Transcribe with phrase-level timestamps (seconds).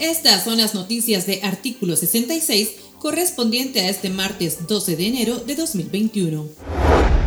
[0.00, 5.54] Estas son las noticias de artículo 66 correspondiente a este martes 12 de enero de
[5.54, 6.48] 2021.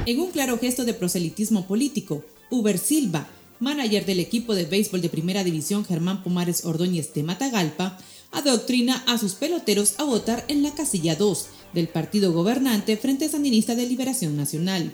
[0.06, 3.28] En un claro gesto de proselitismo político, Uber Silva,
[3.60, 7.98] manager del equipo de béisbol de primera división Germán Pomares Ordóñez de Matagalpa,
[8.32, 13.76] adoctrina a sus peloteros a votar en la casilla 2 del partido gobernante Frente Sandinista
[13.76, 14.94] de Liberación Nacional.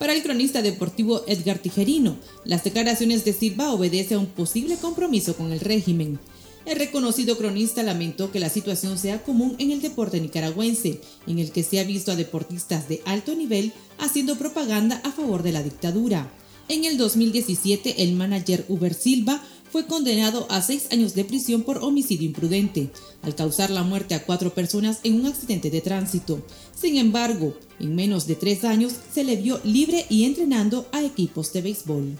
[0.00, 5.36] Para el cronista deportivo Edgar Tijerino, las declaraciones de Silva obedecen a un posible compromiso
[5.36, 6.18] con el régimen.
[6.64, 11.52] El reconocido cronista lamentó que la situación sea común en el deporte nicaragüense, en el
[11.52, 15.62] que se ha visto a deportistas de alto nivel haciendo propaganda a favor de la
[15.62, 16.32] dictadura.
[16.70, 21.78] En el 2017, el manager Uber Silva fue condenado a seis años de prisión por
[21.78, 22.90] homicidio imprudente,
[23.22, 26.42] al causar la muerte a cuatro personas en un accidente de tránsito.
[26.74, 31.52] Sin embargo, en menos de tres años se le vio libre y entrenando a equipos
[31.52, 32.18] de béisbol.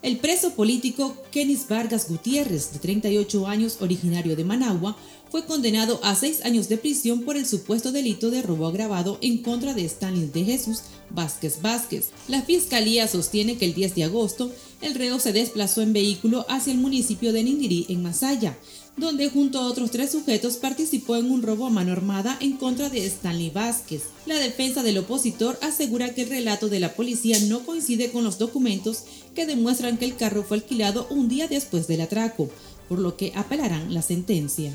[0.00, 4.96] El preso político Kenis Vargas Gutiérrez, de 38 años, originario de Managua,
[5.30, 9.38] fue condenado a seis años de prisión por el supuesto delito de robo agravado en
[9.38, 12.10] contra de Stanley de Jesús Vázquez Vázquez.
[12.28, 16.72] La fiscalía sostiene que el 10 de agosto el reo se desplazó en vehículo hacia
[16.72, 18.56] el municipio de Nindirí, en Masaya,
[18.96, 22.88] donde junto a otros tres sujetos participó en un robo a mano armada en contra
[22.88, 24.04] de Stanley Vázquez.
[24.26, 28.38] La defensa del opositor asegura que el relato de la policía no coincide con los
[28.38, 29.04] documentos
[29.34, 32.48] que demuestran que el carro fue alquilado un día después del atraco,
[32.88, 34.72] por lo que apelarán la sentencia.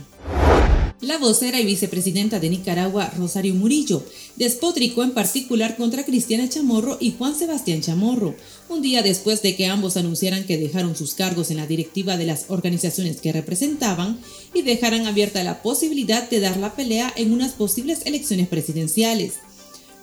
[1.03, 4.05] La vocera y vicepresidenta de Nicaragua, Rosario Murillo,
[4.37, 8.35] despotricó en particular contra Cristiana Chamorro y Juan Sebastián Chamorro,
[8.69, 12.25] un día después de que ambos anunciaran que dejaron sus cargos en la directiva de
[12.25, 14.17] las organizaciones que representaban
[14.53, 19.33] y dejaran abierta la posibilidad de dar la pelea en unas posibles elecciones presidenciales.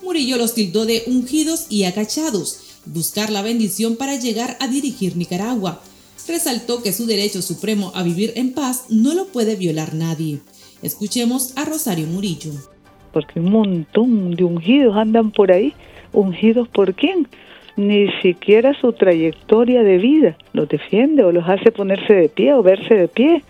[0.03, 5.83] Murillo los tildó de ungidos y agachados, buscar la bendición para llegar a dirigir Nicaragua.
[6.29, 10.41] Resaltó que su derecho supremo a vivir en paz no lo puede violar nadie.
[10.83, 12.53] Escuchemos a Rosario Murillo.
[13.13, 15.75] Porque un montón de ungidos andan por ahí.
[16.13, 17.29] ¿Ungidos por quién?
[17.77, 22.63] Ni siquiera su trayectoria de vida los defiende o los hace ponerse de pie o
[22.63, 23.43] verse de pie,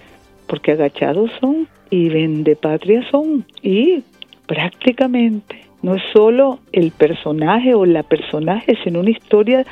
[0.47, 3.45] porque agachados son y vende patria son.
[3.63, 4.03] Y
[4.47, 9.65] prácticamente no es solo el personaje o la personaje, sino una historia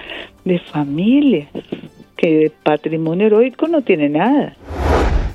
[0.45, 1.49] de familia,
[2.17, 4.57] que de patrimonio heroico no tiene nada.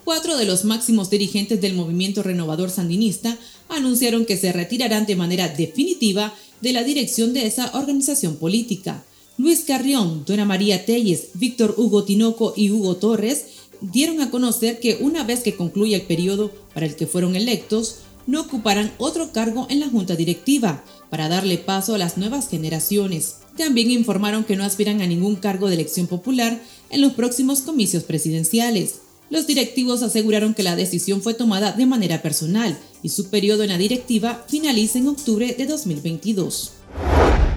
[0.03, 3.37] Cuatro de los máximos dirigentes del movimiento renovador sandinista
[3.69, 9.05] anunciaron que se retirarán de manera definitiva de la dirección de esa organización política.
[9.37, 13.45] Luis Carrión, Dona María Telles, Víctor Hugo Tinoco y Hugo Torres
[13.79, 17.99] dieron a conocer que una vez que concluya el periodo para el que fueron electos,
[18.27, 23.37] no ocuparán otro cargo en la junta directiva para darle paso a las nuevas generaciones.
[23.57, 28.03] También informaron que no aspiran a ningún cargo de elección popular en los próximos comicios
[28.03, 29.02] presidenciales.
[29.29, 33.69] Los directivos aseguraron que la decisión fue tomada de manera personal y su periodo en
[33.69, 36.73] la directiva finaliza en octubre de 2022.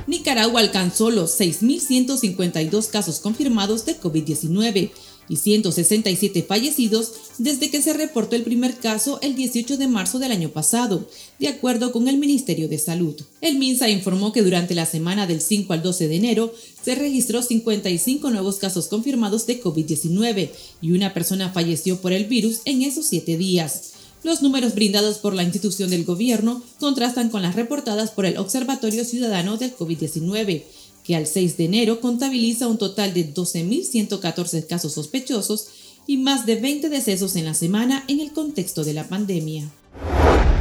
[0.07, 4.91] Nicaragua alcanzó los 6.152 casos confirmados de COVID-19
[5.29, 10.33] y 167 fallecidos desde que se reportó el primer caso el 18 de marzo del
[10.33, 13.15] año pasado, de acuerdo con el Ministerio de Salud.
[13.41, 17.43] El MINSA informó que durante la semana del 5 al 12 de enero se registró
[17.43, 20.51] 55 nuevos casos confirmados de COVID-19
[20.81, 23.93] y una persona falleció por el virus en esos siete días.
[24.23, 29.05] Los números brindados por la institución del gobierno contrastan con las reportadas por el Observatorio
[29.05, 30.65] Ciudadano del COVID-19
[31.07, 35.69] que al 6 de enero contabiliza un total de 12.114 casos sospechosos
[36.07, 39.71] y más de 20 decesos en la semana en el contexto de la pandemia.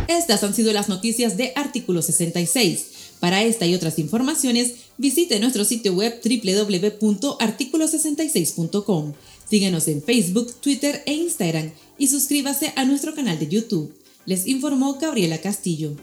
[0.07, 2.85] Estas han sido las noticias de Artículo 66.
[3.19, 9.13] Para esta y otras informaciones, visite nuestro sitio web www.articulo66.com.
[9.49, 13.91] Síguenos en Facebook, Twitter e Instagram y suscríbase a nuestro canal de YouTube.
[14.25, 15.95] Les informó Gabriela Castillo.